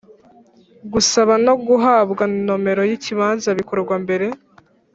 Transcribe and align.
Gusaba 0.91 1.33
no 1.45 1.53
guhabwa 1.65 2.23
nomero 2.47 2.81
y’ikibanza 2.89 3.49
bikorwa 3.59 3.95
mbere 4.03 4.27